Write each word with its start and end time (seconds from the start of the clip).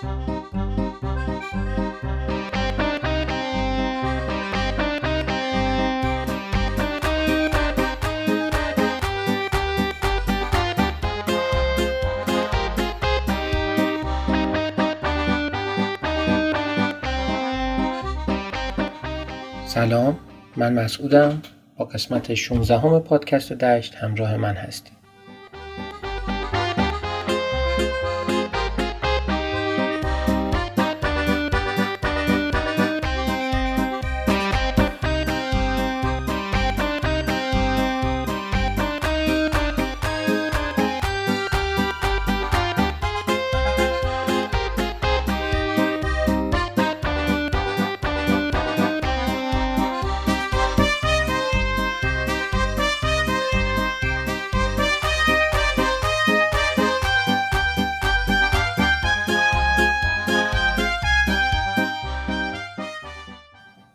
سلام 0.00 0.08
من 20.56 20.72
مسعودم. 20.72 21.42
با 21.76 21.84
قسمت 21.84 22.34
16 22.34 22.78
همه 22.78 22.98
پادکست 22.98 23.52
دشت 23.52 23.94
همراه 23.94 24.36
من 24.36 24.54
هستیم 24.54 24.99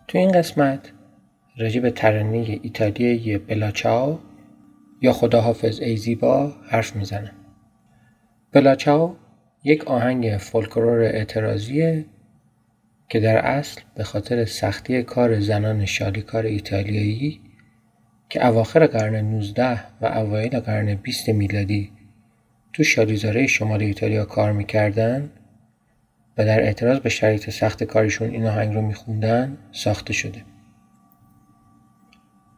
تو 0.08 0.18
این 0.18 0.32
قسمت 0.32 0.92
راجع 1.58 1.82
به 1.82 1.92
ترانه 1.92 2.60
ایتالیایی 2.62 3.38
بلاچاو 3.38 4.20
یا 5.02 5.14
خداحافظ 5.14 5.80
ای 5.80 5.98
زیبا 5.98 6.54
حرف 6.70 6.96
می‌زنم. 6.96 7.32
بلاچاو 8.52 9.16
یک 9.64 9.86
آهنگ 9.88 10.38
فولکلور 10.38 11.00
اعتراضیه 11.02 12.06
که 13.10 13.20
در 13.20 13.38
اصل 13.38 13.82
به 13.96 14.04
خاطر 14.04 14.46
سختی 14.46 15.04
کار 15.04 15.40
زنان 15.40 15.86
شالیکار 15.86 16.46
ایتالیایی 16.46 17.42
که 18.30 18.48
اواخر 18.48 18.88
قرن 18.88 19.16
19 19.16 19.80
و 20.02 20.06
اوایل 20.06 20.60
قرن 20.60 20.96
20 20.96 21.30
میلادی 21.30 21.92
تو 22.74 22.84
شالیزاره 22.84 23.48
شمال 23.48 23.82
ایتالیا 23.82 24.26
کار 24.26 24.52
می‌کردن 24.52 25.32
و 26.38 26.46
در 26.46 26.62
اعتراض 26.62 27.00
به 27.00 27.10
شرایط 27.10 27.50
سخت 27.50 27.84
کارشون 27.84 28.30
این 28.30 28.46
آهنگ 28.46 28.74
رو 28.74 28.82
میخوندن 28.82 29.58
ساخته 29.72 30.14
شده. 30.14 30.44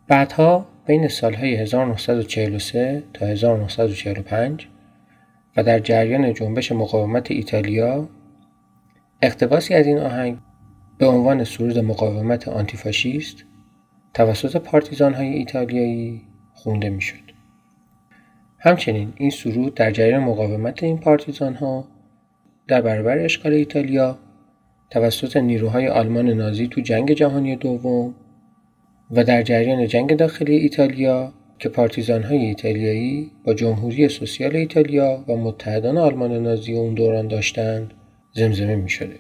بعدها 0.08 0.68
بین 0.86 1.08
سالهای 1.08 1.56
1943 1.56 3.04
تا 3.14 3.26
1945 3.26 4.68
و 5.58 5.64
در 5.64 5.80
جریان 5.80 6.34
جنبش 6.34 6.72
مقاومت 6.72 7.32
ایتالیا 7.32 8.10
اقتباسی 9.22 9.74
از 9.74 9.88
این 9.88 10.00
آهنگ 10.00 10.38
به 10.98 11.08
عنوان 11.08 11.44
سرود 11.44 11.80
مقاومت 11.80 12.48
آنتیفاشیست 12.48 13.44
توسط 14.14 14.58
پارتیزان 14.58 15.14
های 15.14 15.28
ایتالیایی 15.28 16.22
خونده 16.54 16.90
می‌شد. 16.90 17.24
همچنین 18.60 19.14
این 19.16 19.30
سرود 19.30 19.74
در 19.74 19.92
جریان 19.92 20.24
مقاومت 20.24 20.84
این 20.84 20.98
پارتیزان 20.98 21.56
ها 21.56 21.88
در 22.68 22.82
برابر 22.82 23.18
اشغال 23.18 23.54
ایتالیا 23.54 24.18
توسط 24.90 25.38
نیروهای 25.38 25.88
آلمان 25.88 26.30
نازی 26.30 26.68
تو 26.68 26.82
جنگ 26.82 27.12
جهانی 27.12 27.56
دوم 27.56 28.16
و 29.12 29.24
در 29.24 29.42
جریان 29.42 29.88
جنگ 29.88 30.16
داخلی 30.16 30.56
ایتالیا 30.56 31.34
که 31.60 31.70
پارتیزانهای 31.70 32.38
ایتالیایی 32.38 33.32
با 33.44 33.54
جمهوری 33.54 34.10
سوسیال 34.10 34.56
ایتالیا 34.56 35.24
و 35.28 35.36
متحدان 35.36 35.98
آلمان 35.98 36.32
نازی 36.32 36.74
اون 36.74 36.94
دوران 36.94 37.28
داشتند 37.28 37.94
زمزمه 38.34 38.76
می 38.76 38.90
شده. 38.90 39.20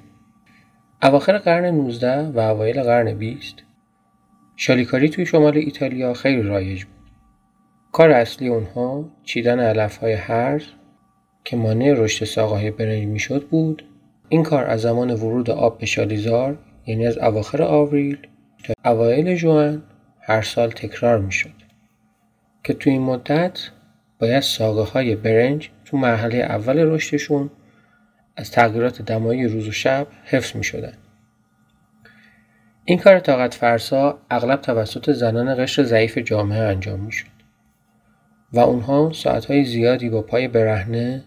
اواخر 1.04 1.38
قرن 1.38 1.66
19 1.66 2.22
و 2.22 2.40
اوایل 2.40 2.84
قرن 2.84 3.18
20 3.18 3.56
شالیکاری 4.56 5.10
توی 5.10 5.26
شمال 5.26 5.58
ایتالیا 5.58 6.14
خیلی 6.14 6.42
رایج 6.42 6.84
بود. 6.84 6.94
کار 7.92 8.12
اصلی 8.12 8.48
اونها 8.48 9.10
چیدن 9.24 9.60
علفهای 9.60 10.14
هرز 10.14 10.64
که 11.48 11.58
مانع 11.58 11.94
رشد 11.94 12.26
ساقه‌های 12.26 12.72
برنج 12.72 13.06
می‌شد 13.06 13.48
بود 13.48 13.84
این 14.30 14.44
کار 14.44 14.64
از 14.66 14.82
زمان 14.82 15.12
ورود 15.12 15.50
آب 15.50 15.78
به 15.78 15.86
شالیزار 15.86 16.58
یعنی 16.88 17.08
از 17.08 17.18
اواخر 17.18 17.64
آوریل 17.64 18.18
تا 18.64 18.74
اوایل 18.92 19.36
جوان 19.36 19.84
هر 20.22 20.42
سال 20.42 20.70
تکرار 20.72 21.20
می‌شد 21.20 21.54
که 22.64 22.74
تو 22.74 22.90
این 22.90 23.02
مدت 23.02 23.60
باید 24.20 24.40
ساقه 24.40 24.92
های 24.92 25.16
برنج 25.16 25.70
تو 25.86 25.98
مرحله 25.98 26.38
اول 26.38 26.80
رشدشون 26.80 27.50
از 28.36 28.52
تغییرات 28.52 29.02
دمایی 29.02 29.48
روز 29.48 29.68
و 29.68 29.72
شب 29.72 30.08
حفظ 30.26 30.56
می 30.56 30.64
شدن. 30.64 30.94
این 32.86 32.98
کار 32.98 33.20
طاقت 33.20 33.54
فرسا 33.54 34.20
اغلب 34.30 34.62
توسط 34.62 35.12
زنان 35.12 35.64
قشر 35.64 35.84
ضعیف 35.84 36.18
جامعه 36.18 36.60
انجام 36.60 37.00
می 37.00 37.12
شد 37.12 37.28
و 38.54 38.60
اونها 38.60 39.12
ساعتهای 39.14 39.66
زیادی 39.66 40.10
با 40.10 40.22
پای 40.22 40.48
برهنه 40.48 41.24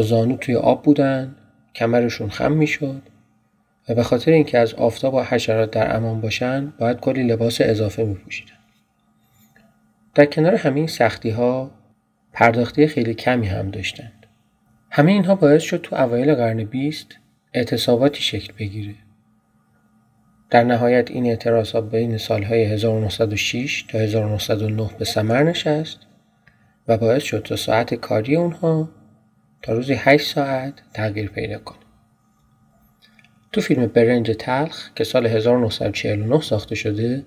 زانو 0.00 0.36
توی 0.36 0.54
آب 0.54 0.82
بودن 0.82 1.36
کمرشون 1.74 2.30
خم 2.30 2.52
می‌شد 2.52 3.02
و 3.88 3.94
به 3.94 4.02
خاطر 4.02 4.30
اینکه 4.30 4.58
از 4.58 4.74
آفتاب 4.74 5.14
و 5.14 5.22
حشرات 5.22 5.70
در 5.70 5.96
امان 5.96 6.20
باشن 6.20 6.72
باید 6.78 7.00
کلی 7.00 7.22
لباس 7.22 7.60
اضافه 7.60 8.04
می 8.04 8.14
پوشیدن. 8.14 8.52
در 10.14 10.24
کنار 10.24 10.54
همین 10.54 10.86
سختی 10.86 11.30
ها 11.30 11.70
پرداختی 12.32 12.86
خیلی 12.86 13.14
کمی 13.14 13.46
هم 13.46 13.70
داشتند. 13.70 14.26
همه 14.90 15.12
اینها 15.12 15.34
باعث 15.34 15.62
شد 15.62 15.80
تو 15.80 15.96
اوایل 15.96 16.34
قرن 16.34 16.64
بیست 16.64 17.06
اعتصاباتی 17.54 18.22
شکل 18.22 18.52
بگیره. 18.58 18.94
در 20.50 20.64
نهایت 20.64 21.10
این 21.10 21.26
اعتراضات 21.26 21.90
بین 21.90 22.18
سالهای 22.18 22.64
1906 22.64 23.84
تا 23.88 23.98
1909 23.98 24.90
به 24.98 25.04
ثمر 25.04 25.42
نشست 25.42 25.98
و 26.88 26.96
باعث 26.96 27.22
شد 27.22 27.42
تا 27.42 27.56
ساعت 27.56 27.94
کاری 27.94 28.36
اونها 28.36 28.88
تا 29.62 29.72
روزی 29.72 29.94
8 29.94 30.34
ساعت 30.34 30.74
تغییر 30.94 31.28
پیدا 31.30 31.58
کنه. 31.58 31.78
تو 33.52 33.60
فیلم 33.60 33.86
برنج 33.86 34.30
تلخ 34.30 34.90
که 34.94 35.04
سال 35.04 35.26
1949 35.26 36.40
ساخته 36.40 36.74
شده 36.74 37.24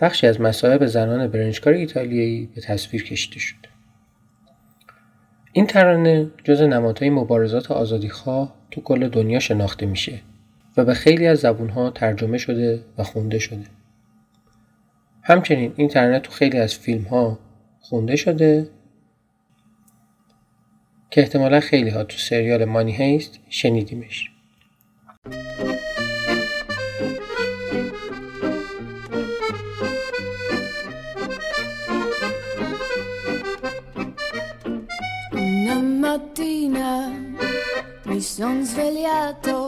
بخشی 0.00 0.26
از 0.26 0.40
مصائب 0.40 0.86
زنان 0.86 1.26
برنجکار 1.26 1.72
ایتالیایی 1.72 2.48
به 2.54 2.60
تصویر 2.60 3.04
کشیده 3.04 3.38
شده. 3.38 3.68
این 5.52 5.66
ترانه 5.66 6.30
جز 6.44 6.60
نمادهای 6.62 7.10
مبارزات 7.10 7.70
آزادیخواه 7.70 8.54
تو 8.70 8.80
کل 8.80 9.08
دنیا 9.08 9.38
شناخته 9.38 9.86
میشه 9.86 10.20
و 10.76 10.84
به 10.84 10.94
خیلی 10.94 11.26
از 11.26 11.38
زبونها 11.38 11.90
ترجمه 11.90 12.38
شده 12.38 12.84
و 12.98 13.02
خونده 13.02 13.38
شده. 13.38 13.64
همچنین 15.22 15.72
این 15.76 15.88
ترانه 15.88 16.18
تو 16.18 16.30
خیلی 16.30 16.58
از 16.58 16.74
فیلم 16.74 17.02
ها 17.02 17.38
خونده 17.80 18.16
شده 18.16 18.68
که 21.10 21.20
احتمالا 21.20 21.60
خیلی 21.60 21.90
ها 21.90 22.04
تو 22.04 22.18
سریال 22.18 22.64
مانی 22.64 22.96
هیست 22.96 23.38
شنیدیمش 23.48 24.30
mattina 36.02 36.90
mi 38.06 38.20
son 38.20 38.64
svegliato 38.64 39.58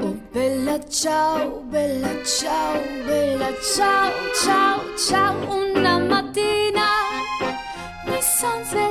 Oh 0.00 0.16
bella 0.32 0.76
ciao, 0.88 1.60
bella 1.72 2.12
ciao, 2.24 2.80
bella 3.06 3.50
ciao, 3.74 4.12
ciao, 4.42 4.78
ciao 5.06 5.34
Una 5.58 5.98
mattina 5.98 6.88
mi 8.06 8.20
son 8.22 8.64
svegliato 8.64 8.87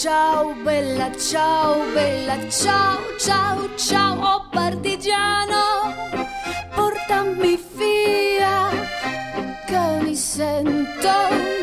ciao, 0.00 0.54
bella 0.64 1.10
ciao, 1.14 1.76
bella 1.92 2.48
ciao, 2.48 2.98
ciao, 3.18 3.68
ciao, 3.76 4.18
oh 4.18 4.48
partigiano, 4.50 5.94
portami 6.74 7.58
via, 7.76 8.70
che 9.66 9.98
mi 10.00 10.16
sento 10.16 11.12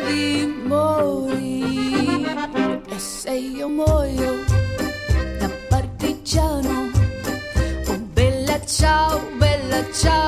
di 0.06 0.46
morire. 0.66 2.36
E 2.86 2.98
se 3.00 3.32
io 3.32 3.68
muoio 3.68 4.44
da 5.40 5.50
partigiano, 5.68 6.90
oh 7.88 7.98
bella 8.12 8.64
ciao, 8.64 9.20
bella 9.36 9.84
ciao. 9.92 10.27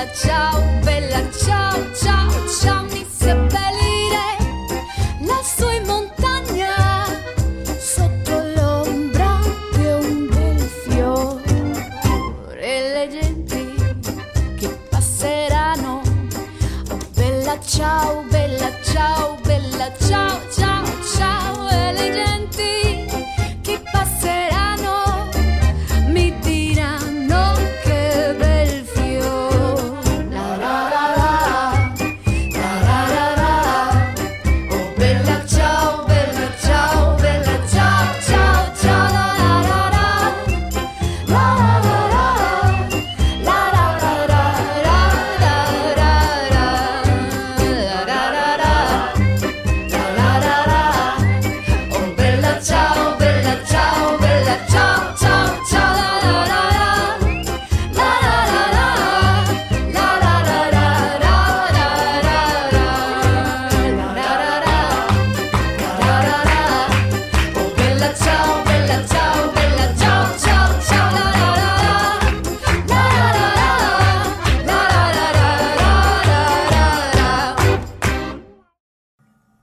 bella 0.00 0.12
ciao, 0.14 0.62
bella 0.82 1.30
ciao, 1.30 1.94
ciao, 1.94 2.30
ciao, 2.48 2.84
mi 2.84 3.06
si 3.06 3.26
bellire 3.26 4.36
lassù 5.26 5.68
in 5.68 5.84
montagna. 5.84 7.04
Sotto 7.78 8.42
l'ombra 8.54 9.40
di 9.72 9.84
un 9.84 10.28
bel 10.28 10.58
fiore 10.58 11.42
le 12.62 13.08
genti 13.10 13.74
che 14.58 14.68
passeranno, 14.88 16.00
oh 16.90 16.98
bella 17.14 17.60
ciao, 17.60 18.24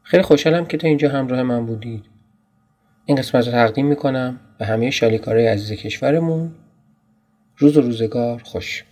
خیلی 0.10 0.24
خوشحالم 0.24 0.66
که 0.66 0.78
تا 0.78 0.88
اینجا 0.88 1.10
همراه 1.10 1.44
من 1.44 1.66
بودید 1.66 2.06
این 3.06 3.18
قسمت 3.18 3.46
رو 3.46 3.52
تقدیم 3.52 3.86
می‌کنم 3.86 4.40
به 4.58 4.66
همه 4.66 4.92
شالیکارهای 4.92 5.48
عزیز 5.48 5.80
کشورمون. 5.80 6.52
روز 7.58 7.78
و 7.78 7.82
روزگار 7.82 8.42
خوش. 8.44 8.84